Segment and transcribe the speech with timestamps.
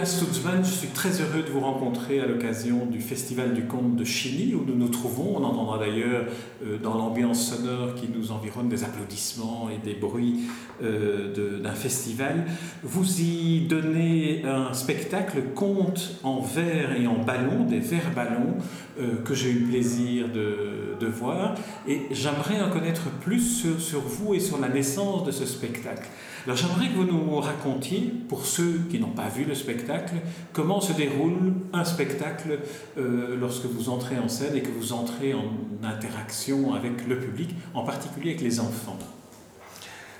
[0.00, 4.04] Nicolas je suis très heureux de vous rencontrer à l'occasion du Festival du Conte de
[4.04, 5.36] Chili où nous nous trouvons.
[5.36, 6.24] On entendra d'ailleurs
[6.64, 10.40] euh, dans l'ambiance sonore qui nous environne des applaudissements et des bruits
[10.82, 12.46] euh, d'un festival.
[12.82, 18.56] Vous y donnez un spectacle conte en verre et en ballon, des verres ballons
[18.98, 21.56] euh, que j'ai eu plaisir de, voir.
[21.88, 26.08] Et j'aimerais en connaître plus sur vous et sur la naissance de ce spectacle.
[26.46, 30.14] Alors j'aimerais que vous nous racontiez, pour ceux qui n'ont pas vu le spectacle,
[30.52, 32.60] comment se déroule un spectacle
[32.96, 37.54] euh, lorsque vous entrez en scène et que vous entrez en interaction avec le public,
[37.74, 38.98] en particulier avec les enfants.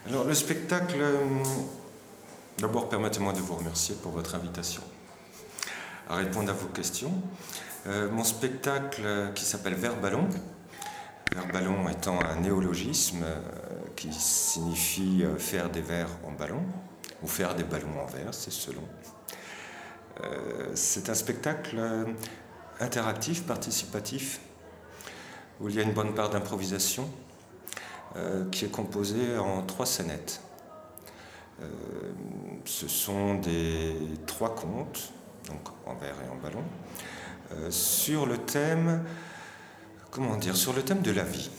[0.08, 1.16] Alors le spectacle, euh,
[2.58, 4.82] d'abord permettez-moi de vous remercier pour votre invitation
[6.08, 7.12] à répondre à vos questions.
[7.86, 9.96] Euh, mon spectacle qui s'appelle Vert
[11.32, 13.24] Vert ballon étant un néologisme
[14.00, 16.62] qui signifie euh, faire des verres en ballon,
[17.22, 18.82] ou faire des ballons en verre, c'est selon.
[20.22, 22.04] Euh, c'est un spectacle euh,
[22.80, 24.40] interactif, participatif,
[25.60, 27.08] où il y a une bonne part d'improvisation,
[28.50, 30.40] qui est composée en trois scénettes.
[32.64, 33.94] ce sont des
[34.26, 35.12] trois contes,
[35.46, 36.64] donc en verre et en ballon,
[37.70, 39.04] sur le thème,
[40.10, 41.50] comment dire, sur le thème de la vie.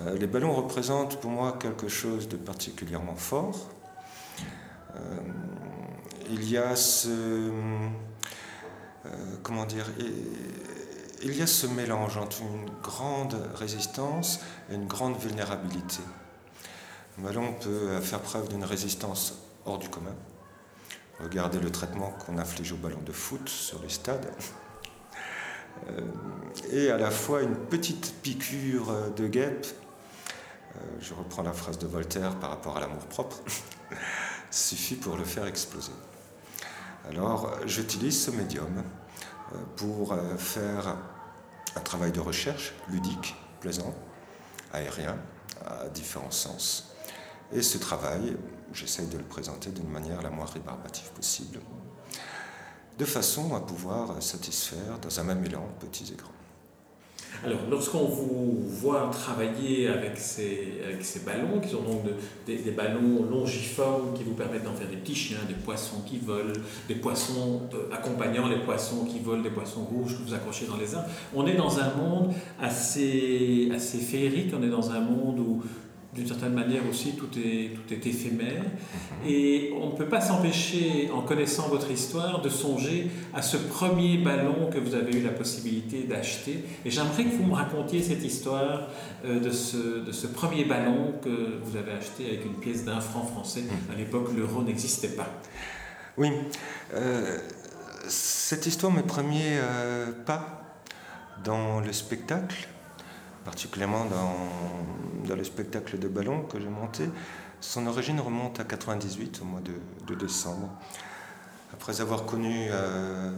[0.00, 3.68] Euh, les ballons représentent pour moi quelque chose de particulièrement fort.
[4.94, 5.16] Euh,
[6.30, 7.08] il y a ce.
[7.08, 7.88] Euh,
[9.42, 9.86] comment dire
[11.22, 16.02] Il y a ce mélange entre une grande résistance et une grande vulnérabilité.
[17.18, 19.34] Un ballon peut faire preuve d'une résistance
[19.66, 20.14] hors du commun.
[21.20, 24.30] Regardez le traitement qu'on inflige aux ballons de foot sur les stades.
[26.72, 29.66] Et à la fois une petite piqûre de guêpe
[30.76, 33.38] euh, je reprends la phrase de Voltaire par rapport à l'amour propre,
[34.50, 35.92] suffit pour le faire exploser.
[37.08, 38.82] Alors j'utilise ce médium
[39.52, 40.96] euh, pour euh, faire
[41.74, 43.94] un travail de recherche ludique, plaisant,
[44.72, 45.16] aérien,
[45.66, 46.94] à différents sens.
[47.52, 48.36] Et ce travail,
[48.72, 51.58] j'essaye de le présenter d'une manière la moins rébarbative possible,
[52.98, 56.30] de façon à pouvoir satisfaire dans un même élan petits et grands.
[57.42, 62.02] Alors, lorsqu'on vous voit travailler avec ces, avec ces ballons, qui sont donc
[62.46, 66.52] des, ballons longiformes qui vous permettent d'en faire des petits chiens, des poissons qui volent,
[66.86, 70.76] des poissons euh, accompagnant les poissons qui volent, des poissons rouges que vous accrochez dans
[70.76, 75.38] les arbres, on est dans un monde assez, assez féerique, on est dans un monde
[75.38, 75.62] où
[76.14, 78.64] d'une certaine manière aussi, tout est, tout est éphémère.
[79.24, 84.18] Et on ne peut pas s'empêcher, en connaissant votre histoire, de songer à ce premier
[84.18, 86.64] ballon que vous avez eu la possibilité d'acheter.
[86.84, 88.88] Et j'aimerais que vous me racontiez cette histoire
[89.24, 93.00] euh, de ce, de ce premier ballon que vous avez acheté avec une pièce d'un
[93.00, 93.62] franc français.
[93.92, 95.28] À l'époque, l'euro n'existait pas.
[96.16, 96.32] Oui.
[96.94, 97.38] Euh,
[98.08, 100.64] cette histoire, mes premiers euh, pas
[101.44, 102.68] dans le spectacle,
[103.44, 107.08] particulièrement dans, dans le spectacle de ballon que j'ai monté,
[107.60, 110.70] son origine remonte à 98, au mois de, décembre.
[111.72, 113.30] Après avoir connu euh,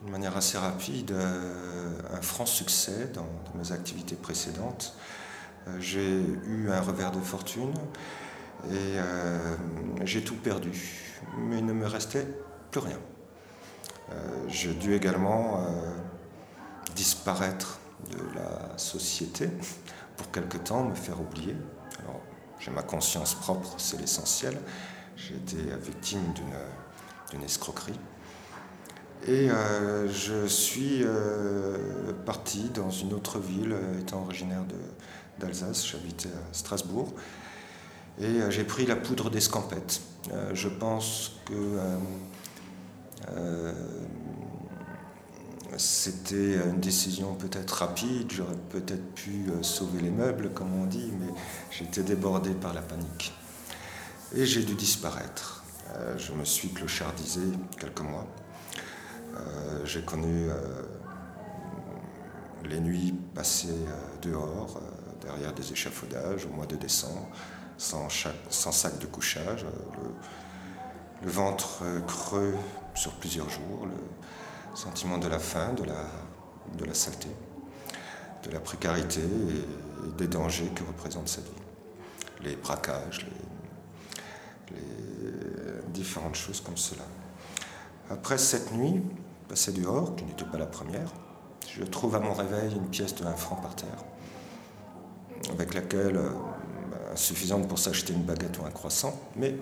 [0.00, 4.94] d'une manière assez rapide euh, un franc succès dans, mes activités précédentes,
[5.66, 7.72] euh, j'ai eu un revers de fortune
[8.70, 8.98] et
[10.04, 10.70] j'ai tout perdu.
[11.38, 12.26] Mais il ne me restait
[12.70, 12.98] plus rien.
[14.48, 15.66] j'ai dû également
[16.94, 17.79] disparaître
[18.10, 19.48] de la société
[20.16, 21.56] pour quelque temps me faire oublier.
[22.02, 22.20] Alors,
[22.58, 24.56] j'ai ma conscience propre, c'est l'essentiel.
[25.16, 26.32] J'ai été victime
[27.30, 27.98] d'une escroquerie.
[29.26, 34.64] Et euh, je suis euh, parti dans une autre ville, étant originaire
[35.38, 37.12] d'Alsace, j'habitais à Strasbourg,
[38.18, 40.00] et euh, j'ai pris la poudre d'escampette.
[40.54, 41.78] je pense que
[45.76, 51.12] c'était une décision peut-être rapide, j'aurais peut-être pu euh, sauver les meubles, comme on dit,
[51.20, 51.32] mais
[51.70, 53.32] j'étais débordé par la panique.
[54.34, 55.64] Et j'ai dû disparaître.
[55.94, 57.42] Euh, je me suis clochardisé
[57.78, 58.26] quelques mois.
[59.36, 60.48] Euh, j'ai connu
[62.64, 63.86] les nuits passées
[64.22, 64.80] dehors,
[65.20, 67.28] derrière des échafaudages, au mois de décembre,
[67.78, 69.64] sans, sac de couchage,
[71.22, 72.54] le, ventre creux
[72.94, 73.86] sur plusieurs jours,
[74.74, 76.06] sentiment de la faim, de la,
[76.76, 77.28] de la saleté.
[78.44, 81.62] de la précarité et, des dangers que représente cette vie.
[82.42, 84.76] Les braquages, les,
[85.92, 87.02] différentes choses comme cela.
[88.08, 89.02] Après cette nuit,
[89.48, 91.12] passée dehors, qui n'était pas la première,
[91.68, 94.04] je trouve à mon réveil une pièce de 1 franc par terre,
[95.52, 96.30] avec laquelle, euh,
[96.90, 99.56] bah, suffisante pour s'acheter une baguette ou un croissant, mais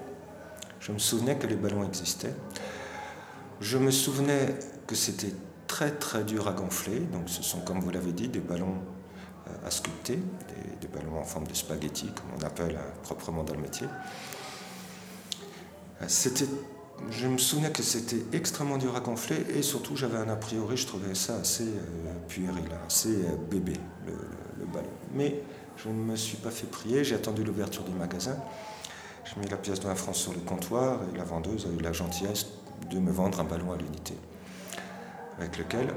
[0.81, 2.35] je me souvenais que les ballons existaient.
[3.61, 4.55] Je me souvenais
[4.87, 5.33] que c'était
[5.67, 8.77] très très dur à gonfler, donc ce sont, comme vous l'avez dit, des ballons
[9.49, 10.19] euh, à sculpter,
[10.81, 13.87] des, ballons en forme de spaghetti, comme on appelle euh, proprement dans le métier.
[16.07, 16.47] C'était
[17.11, 20.77] je me souvenais que c'était extrêmement dur à gonfler et surtout j'avais un a priori,
[20.77, 23.75] je trouvais ça assez euh, puéril, assez euh, bébé,
[24.07, 24.89] le, ballon.
[25.15, 25.41] Mais
[25.77, 28.37] je ne me suis pas fait prier, j'ai attendu l'ouverture du magasin.
[29.29, 31.83] J'ai mis la pièce de 1 franc sur le comptoir et la vendeuse a eu
[31.83, 32.47] la gentillesse
[32.91, 34.15] de me vendre un ballon à l'unité.
[35.39, 35.95] Avec lequel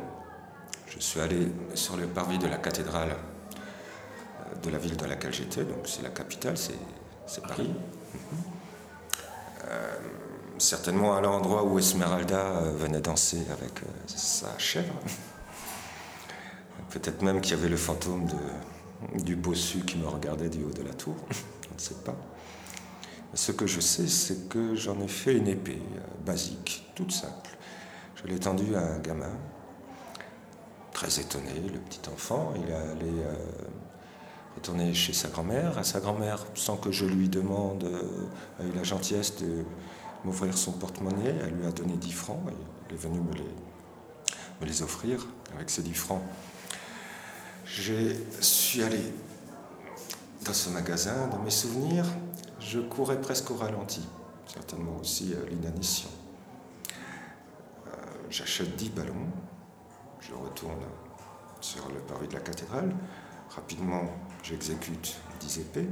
[0.87, 5.33] je suis allé sur le parvis de la cathédrale euh, de la ville dans laquelle
[5.33, 6.77] j'étais, donc c'est la capitale, c'est
[7.47, 7.71] Paris
[10.61, 14.93] certainement à l'endroit où Esmeralda euh, venait danser avec euh, sa chèvre.
[16.89, 20.71] Peut-être même qu'il y avait le fantôme de, du bossu qui me regardait du haut
[20.71, 21.15] de la tour.
[21.71, 22.15] On ne sait pas.
[23.33, 27.57] Ce que je sais, c'est que j'en ai fait une épée euh, basique, toute simple.
[28.15, 29.31] Je l'ai tendue à un gamin,
[30.91, 32.53] très étonné, le petit enfant.
[32.57, 33.11] Il est allé
[34.55, 35.77] retourner chez sa grand-mère.
[35.77, 37.89] À sa grand-mère, sans que je lui demande,
[38.59, 39.63] a eu la gentillesse de
[40.23, 41.35] m'ouvrir son porte-monnaie.
[41.41, 42.53] Elle lui a donné 10 francs et
[42.87, 43.55] elle est venue me les,
[44.61, 45.25] me les offrir
[45.55, 46.21] avec ces 10 francs.
[47.65, 49.01] Je suis allé
[50.45, 52.05] dans ce magasin, dans mes souvenirs,
[52.61, 54.07] je courais presque au ralenti,
[54.45, 56.09] certainement aussi à l'inanition.
[57.87, 57.91] Euh,
[58.29, 59.27] j'achète 10 ballons,
[60.19, 60.83] je retourne
[61.59, 62.95] sur le parvis de la cathédrale,
[63.49, 64.03] rapidement
[64.43, 65.89] j'exécute 10 épées,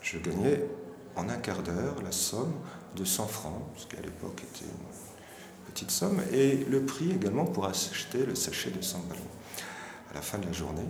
[0.00, 0.64] je gagnais
[1.16, 2.54] en un quart d'heure la somme
[2.96, 7.44] de 100 francs, ce qui à l'époque était une petite somme, et le prix également
[7.44, 9.20] pour acheter le sachet de 100 ballons.
[10.10, 10.86] À la fin de la journée,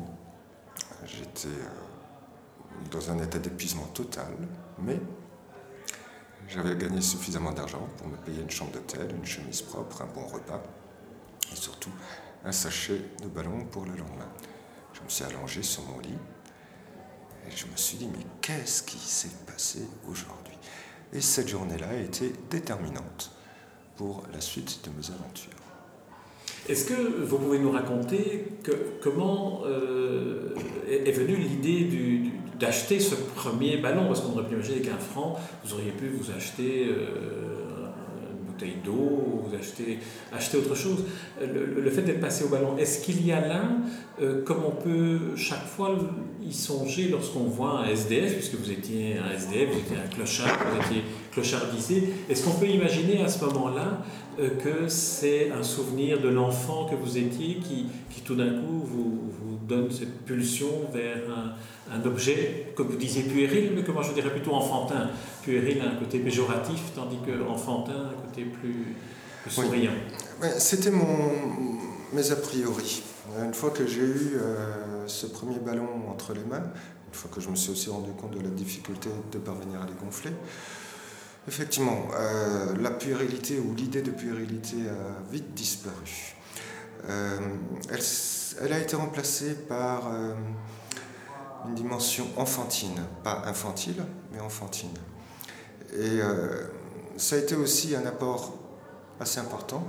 [1.06, 4.32] j'étais euh, dans un état d'épuisement total,
[4.78, 5.00] mais
[6.48, 10.26] j'avais gagné suffisamment d'argent pour me payer une chambre d'hôtel, une chemise propre, un bon
[10.26, 10.62] repas,
[11.50, 11.92] et surtout
[12.44, 14.28] un sachet de ballons pour le lendemain.
[14.92, 16.18] Je me suis allongé sur mon lit
[17.46, 20.58] et je me suis dit, mais qu'est-ce qui s'est passé aujourd'hui?
[21.12, 23.32] Et cette journée-là a été déterminante
[23.96, 25.52] pour la suite de mes aventures.
[26.68, 28.44] Est-ce que vous pouvez nous raconter
[29.02, 30.54] comment euh,
[30.88, 31.84] est, venue l'idée
[32.58, 36.30] d'acheter ce premier ballon Parce qu'on aurait pu imaginer qu'un franc, vous auriez pu vous
[36.30, 37.62] acheter euh,
[38.84, 39.98] d'eau, vous achetez,
[40.32, 41.04] acheter autre chose.
[41.40, 43.62] Le, fait d'être passé au ballon, est-ce qu'il y a là,
[44.20, 45.96] euh, comme on peut chaque fois
[46.42, 50.58] y songer lorsqu'on voit un SDF, puisque vous étiez un SDF, vous étiez un clochard,
[50.70, 54.02] vous étiez clochardisé, est-ce qu'on peut imaginer à ce moment-là
[54.36, 59.20] que c'est un souvenir de l'enfant que vous étiez qui, qui tout d'un coup vous,
[59.30, 64.02] vous, donne cette pulsion vers un, un, objet, comme vous disiez puéril, mais que moi
[64.02, 65.10] je dirais plutôt enfantin.
[65.42, 68.96] Puéril a un côté péjoratif, tandis que enfantin a un côté plus,
[69.48, 69.92] souriant.
[70.58, 71.32] C'était mon,
[72.12, 73.02] mes a priori.
[73.42, 76.64] Une fois que j'ai eu euh, ce premier ballon entre les mains,
[77.08, 79.86] une fois que je me suis aussi rendu compte de la difficulté de parvenir à
[79.86, 80.32] les gonfler,
[81.48, 86.36] Effectivement, euh, la puérilité ou l'idée de puérilité a vite disparu.
[87.08, 87.38] Euh,
[88.60, 90.34] elle, a été remplacée par euh,
[91.66, 92.94] une dimension enfantine,
[93.24, 94.94] pas infantile, mais enfantine.
[95.98, 96.20] Et
[97.18, 98.54] ça a été aussi un apport
[99.20, 99.86] assez important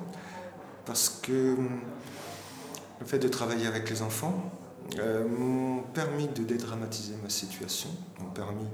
[0.86, 1.56] parce que
[3.00, 4.52] le fait de travailler avec les enfants
[4.98, 8.68] m'ont permis de dédramatiser ma situation, m'ont permis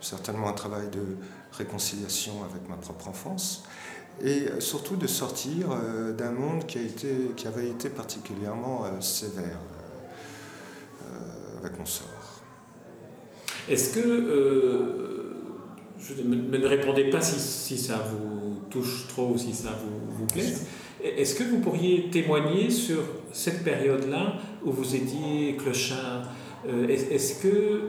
[0.00, 1.16] certainement un travail de
[1.52, 3.64] réconciliation avec ma propre enfance,
[4.24, 9.00] et surtout de sortir euh, d'un monde qui, a été, qui avait été particulièrement euh,
[9.00, 9.58] sévère
[11.02, 12.06] euh, avec mon sort.
[13.68, 15.34] Est-ce que,
[15.98, 20.26] je, ne répondez pas si, si, ça vous touche trop ou si ça vous, vous
[20.26, 20.54] plaît,
[21.02, 24.34] est-ce que vous pourriez témoigner sur cette période-là
[24.64, 26.30] où vous étiez clochard?
[26.88, 27.80] Est-ce que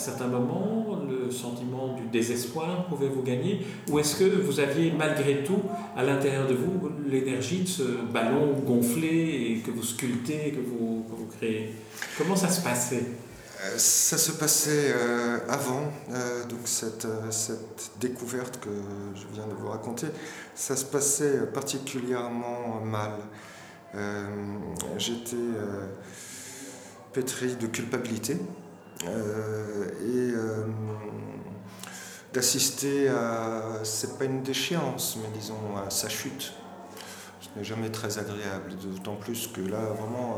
[0.00, 5.44] certains moments, le sentiment du désespoir pouvait vous gagner Ou est-ce que vous aviez malgré
[5.44, 5.62] tout
[5.96, 11.04] à l'intérieur de vous l'énergie de ce ballon gonflé et que vous sculptez, que vous,
[11.08, 11.74] que vous créez?
[12.18, 13.04] Comment ça se passait?
[13.62, 18.70] Euh, ça se passait euh, avant euh, donc cette, cette, découverte que
[19.14, 20.06] je viens de vous raconter.
[20.54, 23.12] Ça se passait particulièrement mal.
[24.98, 25.34] J'étais
[27.12, 28.36] pétri de culpabilité
[29.04, 30.32] et
[32.32, 36.52] d'assister à, c'est pas une déchéance, mais disons à sa chute.
[37.40, 40.36] Ce n'est jamais très agréable, d'autant plus que là, vraiment,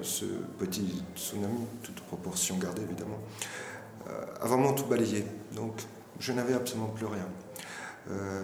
[0.00, 0.24] ce
[0.58, 3.18] petit tsunami, toute proportion gardée évidemment,
[4.06, 5.26] a vraiment tout balayé.
[5.54, 5.82] Donc
[6.18, 7.28] je n'avais absolument plus rien.
[8.10, 8.42] Euh,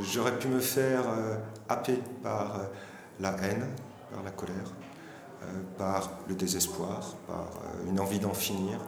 [0.00, 1.36] j'aurais pu me faire euh,
[1.68, 2.64] happer par euh,
[3.20, 3.66] la haine,
[4.12, 4.72] par la colère,
[5.76, 7.48] par le désespoir, par
[7.88, 8.78] une envie d'en finir.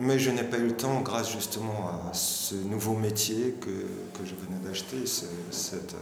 [0.00, 3.70] mais je n'ai pas eu le temps, grâce justement à ce nouveau métier que,
[4.18, 5.04] que je venais d'acheter,
[5.50, 5.96] cette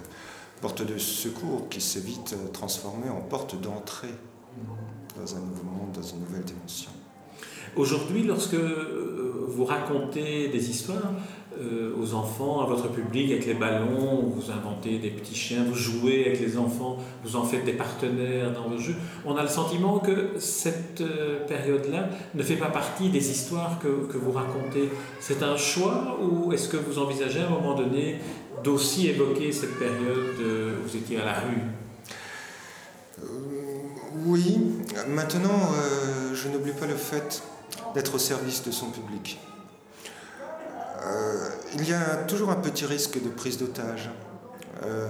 [0.61, 4.15] porte de secours qui s'est vite transformée en porte d'entrée
[5.17, 6.91] dans un nouveau monde, dans une nouvelle dimension.
[7.77, 11.13] Aujourd'hui, lorsque euh, vous racontez des histoires
[11.61, 15.75] euh, aux enfants, à votre public, avec les ballons, vous inventez des petits chiens, vous
[15.75, 19.49] jouez avec les enfants, vous en faites des partenaires dans vos jeux, on a le
[19.49, 24.91] sentiment que cette euh, période-là ne fait pas partie des histoires que, que vous racontez.
[25.21, 28.17] C'est un choix ou est-ce que vous envisagez à un moment donné
[28.63, 31.63] d'aussi évoquer cette période où vous étiez à la rue?
[34.27, 34.59] Oui,
[35.09, 35.71] maintenant,
[36.33, 37.43] je n'oublie pas le fait
[37.95, 39.39] d'être au service de son public.
[41.05, 44.11] Euh, il y a toujours un petit risque de prise d'otage
[44.85, 45.09] euh,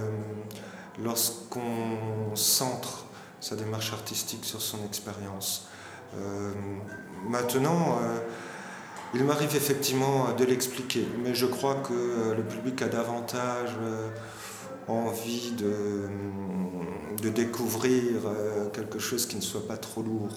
[1.01, 3.05] lorsqu'on centre
[3.39, 5.67] sa démarche artistique sur son expérience.
[6.17, 6.51] Euh,
[7.27, 7.99] maintenant,
[9.13, 13.71] il m'arrive effectivement de l'expliquer, mais je crois que le public a davantage
[14.87, 16.04] envie de,
[17.25, 18.21] de découvrir
[18.73, 20.29] quelque chose qui ne soit pas trop lourd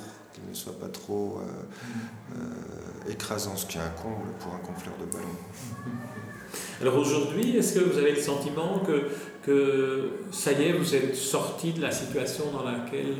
[0.49, 4.95] ne soit pas trop euh, euh, écrasant, ce qui est un comble pour un confleur
[4.99, 5.29] de ballon.
[6.81, 9.09] Alors aujourd'hui, est-ce que vous avez le sentiment que,
[9.43, 13.17] que ça y est, vous êtes sorti de la situation dans laquelle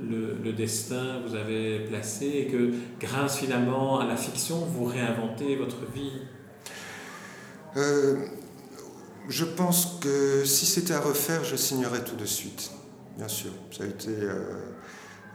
[0.00, 5.84] le, destin vous avait placé et que grâce finalement à la fiction, vous réinventez votre
[5.94, 6.22] vie?
[7.76, 8.16] Euh,
[9.28, 12.70] Je pense que si c'était à refaire, je signerais tout de suite.
[13.16, 14.10] Bien sûr, ça a été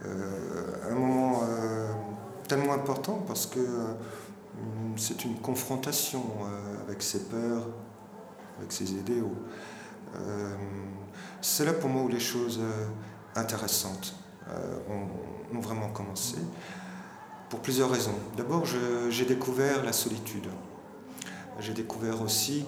[0.03, 1.87] euh, un moment euh,
[2.47, 3.93] tellement important parce que euh,
[4.97, 6.23] c'est une confrontation
[6.85, 7.67] avec ses peurs,
[8.57, 9.33] avec ses idéaux.
[11.41, 12.61] c'est là pour moi où les choses
[13.35, 14.15] intéressantes
[14.89, 16.37] ont, vraiment commencé,
[17.49, 18.15] pour plusieurs raisons.
[18.37, 18.63] D'abord,
[19.09, 20.47] j'ai découvert la solitude.
[21.59, 22.65] J'ai découvert aussi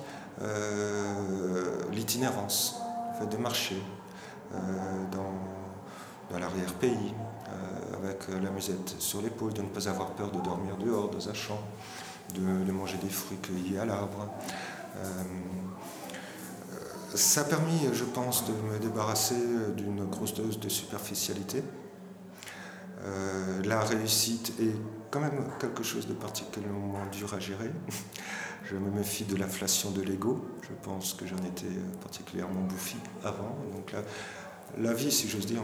[1.93, 2.81] l'itinérance,
[3.13, 3.81] le fait de marcher
[5.11, 5.33] dans
[6.29, 7.13] dans l'arrière-pays,
[7.49, 11.29] euh, avec la musette sur l'épaule, de ne pas avoir peur de dormir dehors, dans
[11.29, 11.59] un champ,
[12.33, 14.27] de, manger des fruits cueillis à l'arbre.
[14.97, 15.23] Euh,
[17.15, 19.35] ça a permis, je pense, de me débarrasser
[19.75, 21.63] d'une grosse dose de superficialité.
[23.03, 24.75] Euh, la réussite est
[25.09, 27.71] quand même quelque chose de particulièrement dur à gérer.
[28.65, 30.45] Je me méfie de l'inflation de l'ego.
[30.61, 33.55] Je pense que j'en étais particulièrement bouffi avant.
[33.73, 33.93] Donc
[34.77, 35.61] la vie, si j'ose dire,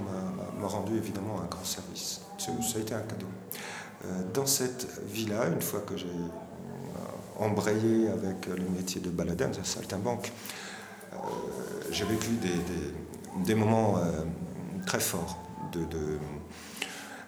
[0.59, 2.21] m'a rendu évidemment un grand service.
[2.37, 3.27] Ça a été un cadeau.
[4.05, 9.49] Euh, dans cette vie-là, une fois que j'ai euh, embrayé avec le métier de baladin,
[9.49, 10.31] de saltimbanque,
[11.13, 11.17] euh,
[11.91, 12.29] j'ai vécu
[13.45, 13.95] des, moments
[14.85, 15.37] très forts,
[15.71, 16.17] de,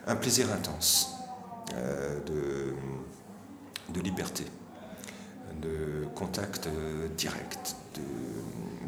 [0.08, 1.14] un plaisir intense,
[2.26, 2.74] de,
[4.02, 4.46] liberté,
[5.62, 6.70] de contact
[7.18, 7.76] direct,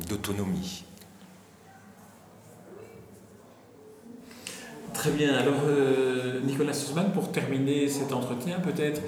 [0.10, 0.84] d'autonomie.
[4.98, 5.36] Très bien.
[5.36, 9.00] Alors, euh, Nicolas Sussman, pour terminer cet entretien, peut-être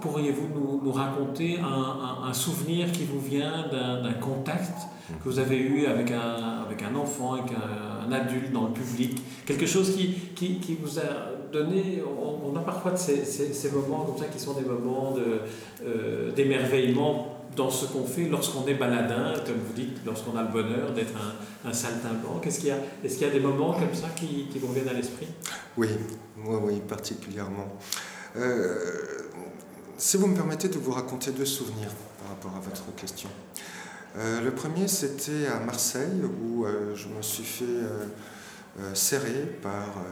[0.00, 4.72] pourriez-vous nous, raconter un, souvenir qui vous vient d'un contact
[5.22, 9.22] que vous avez eu avec un, enfant, avec un, adulte dans le public?
[9.46, 14.64] Quelque chose qui, vous a On, a parfois ces, moments comme ça qui sont des
[14.64, 15.14] moments
[15.84, 20.48] euh, d'émerveillement dans ce qu'on fait lorsqu'on est baladin, comme vous dites, lorsqu'on a le
[20.48, 21.12] bonheur d'être
[21.64, 24.92] un, saltimbanque Est-ce qu'il y, a, des moments comme ça qui, qui vous viennent à
[24.92, 25.28] l'esprit?
[25.76, 25.88] Oui,
[26.44, 27.78] oui, oui, particulièrement.
[28.36, 28.88] Euh,
[29.96, 33.28] si vous me permettez de vous raconter deux souvenirs par rapport à votre question.
[34.16, 37.64] Euh, le premier, c'était à Marseille, où je me suis fait
[38.94, 40.02] serrer par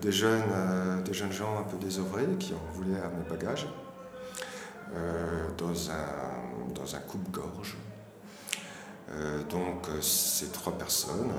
[0.00, 3.66] des, jeunes, des jeunes gens un peu désœuvrés qui en voulaient à mes bagages.
[4.94, 7.78] Euh, dans, un, dans un coupe-gorge.
[9.10, 11.30] Euh, donc euh, ces trois personnes,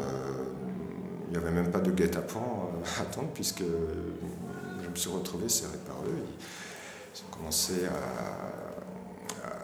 [1.27, 5.77] il n'y avait même pas de guet-apens à attendre puisque je me suis retrouvé serré
[5.85, 6.17] par eux.
[7.15, 7.73] Ils ont commencé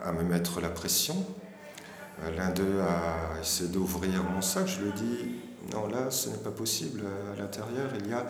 [0.03, 1.25] à, à me mettre la pression.
[2.37, 4.67] L'un d'eux a essayé d'ouvrir mon sac.
[4.67, 5.35] Je lui ai dit
[5.73, 7.01] non, là, ce n'est pas possible.
[7.33, 8.27] À l'intérieur, il y a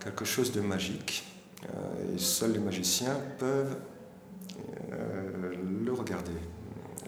[0.00, 1.24] quelque chose de magique.
[1.64, 3.76] Euh, et seuls les magiciens peuvent
[4.92, 6.32] euh, le regarder.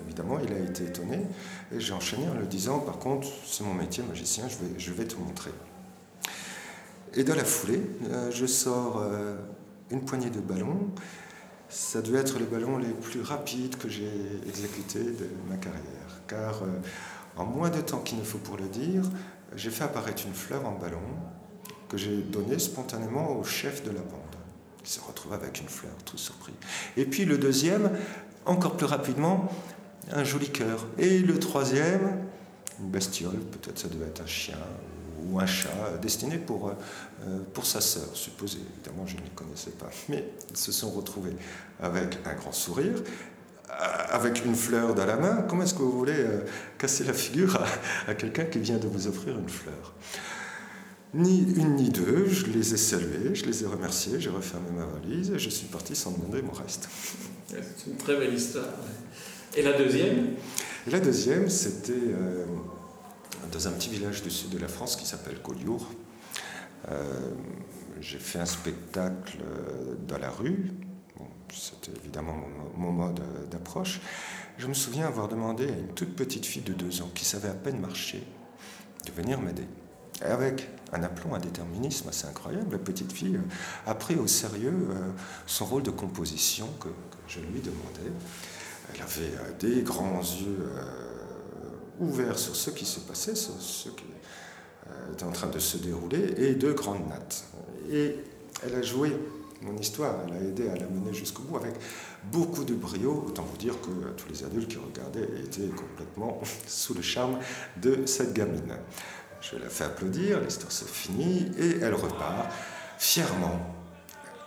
[0.04, 1.20] Évidemment, il a été étonné
[1.72, 4.92] et j'ai enchaîné en le disant, par contre, c'est mon métier, magicien, je vais, je
[4.92, 5.52] vais te montrer.
[7.14, 9.04] Et dans la foulée, euh, je sors
[9.90, 10.90] une poignée de ballons.
[11.68, 14.10] Ça devait être les ballons les plus rapides que j'ai
[14.48, 16.22] exécutés de ma carrière.
[16.26, 16.62] Car
[17.36, 19.02] en moins de temps qu'il ne faut pour le dire,
[19.54, 20.98] j'ai fait apparaître une fleur en ballon
[21.90, 24.20] que j'ai donnée spontanément au chef de la bande,
[24.82, 26.54] qui se retrouve avec une fleur, tout surpris.
[26.96, 27.90] Et puis le deuxième,
[28.46, 29.52] encore plus rapidement,
[30.12, 30.86] un joli cœur.
[30.98, 32.18] Et le troisième,
[32.80, 34.56] une bestiole, peut-être ça devait être un chien
[35.26, 38.58] ou un chat, destiné pour, euh, pour sa sœur, supposé.
[38.76, 39.90] Évidemment, je ne les connaissais pas.
[40.08, 41.36] Mais ils se sont retrouvés
[41.82, 42.94] avec un grand sourire
[44.10, 46.40] avec une fleur dans la main, comment est-ce que vous voulez euh,
[46.78, 47.62] casser la figure
[48.08, 49.94] à, quelqu'un qui vient de vous offrir une fleur?
[51.12, 54.86] Ni une ni deux, je les ai salués, je les ai remerciés, j'ai refermé ma
[54.86, 56.88] valise et je suis parti sans demander mon reste.
[57.48, 58.68] C'est une très belle histoire.
[59.56, 60.36] Et la deuxième?
[60.86, 62.46] Et La deuxième, c'était euh,
[63.50, 65.90] dans un petit village du sud de la France qui s'appelle Collioure.
[66.88, 67.32] Euh,
[68.00, 69.38] j'ai fait un spectacle
[70.06, 70.70] dans la rue,
[71.52, 72.36] c'était évidemment
[72.76, 74.00] mon, mode d'approche.
[74.58, 77.48] Je me souviens avoir demandé à une toute petite fille de deux ans qui savait
[77.48, 78.22] à peine marcher
[79.06, 79.66] de venir m'aider.
[80.22, 83.40] Avec un aplomb, un déterminisme assez incroyable, la petite fille
[83.86, 85.10] a pris au sérieux euh,
[85.46, 86.88] son rôle de composition que,
[87.28, 88.12] je lui demandais.
[88.92, 93.88] Elle avait euh, des grands yeux euh, ouverts sur ce qui se passait, sur ce
[93.90, 94.04] qui
[95.12, 97.44] était en train de se dérouler, et deux grandes nattes.
[97.88, 98.16] Et
[98.64, 99.16] elle a joué
[99.62, 100.16] mon histoire.
[100.26, 101.74] Elle a aidé à la mener jusqu'au bout avec
[102.32, 103.24] beaucoup de brio.
[103.26, 107.38] Autant vous dire que tous les adultes qui regardaient étaient complètement sous le charme
[107.76, 108.74] de cette gamine.
[109.40, 112.52] Je la fais applaudir, l'histoire se finit et elle repart
[112.98, 113.58] fièrement,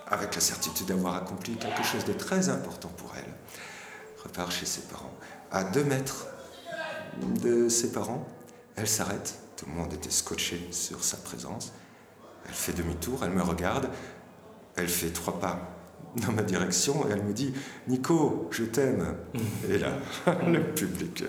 [0.07, 3.33] avec la certitude d'avoir accompli quelque chose de très important pour elle.
[4.23, 5.13] Repart chez ses parents.
[5.51, 6.27] À deux mètres
[7.41, 8.27] de ses parents,
[8.75, 9.39] elle s'arrête.
[9.57, 11.73] Tout le monde était scotché sur sa présence.
[12.47, 13.89] Elle fait demi-tour, elle me regarde,
[14.75, 15.73] elle fait trois pas
[16.15, 17.53] dans ma direction et elle me dit
[17.87, 19.15] Nico, je t'aime.
[19.67, 19.93] Et là,
[20.47, 21.23] le public.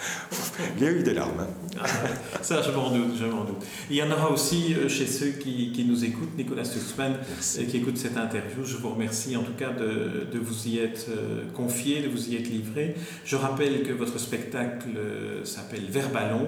[0.76, 1.40] Il y a eu des larmes.
[1.40, 1.84] Hein.
[2.42, 3.62] Ça, je m'en doute, je m'en doute.
[3.90, 7.64] Il y en aura aussi euh, chez ceux qui, qui nous écoutent, Nicolas Stuxman, euh,
[7.64, 8.64] qui écoute cette interview.
[8.64, 12.30] Je vous remercie en tout cas de, de vous y être euh, confié, de vous
[12.30, 12.94] y être livré.
[13.24, 14.90] Je rappelle que votre spectacle
[15.44, 16.46] s'appelle Vers Ballon.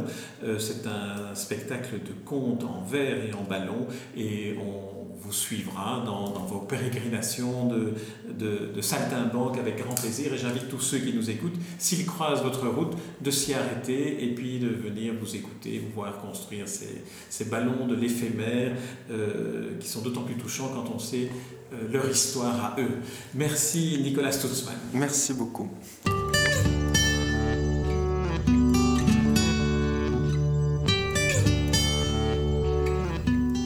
[0.59, 3.87] C'est un spectacle de contes en verre et en ballon
[4.17, 4.91] et on
[5.25, 7.95] vous suivra dans, vos pérégrinations de,
[8.29, 10.33] de, de, saltimbanque avec grand plaisir.
[10.35, 14.35] Et j'invite tous ceux qui nous écoutent, s'ils croisent votre route, de s'y arrêter et
[14.35, 18.77] puis de venir vous écouter, vous voir construire ces, ces ballons de l'éphémère
[19.11, 21.29] euh, qui sont d'autant plus touchants quand on sait
[21.73, 22.99] euh, leur histoire à eux.
[23.35, 24.77] Merci Nicolas Stutzmann.
[24.93, 25.71] Merci beaucoup.